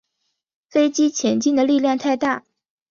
[0.71, 2.43] 飞机前进的力量太大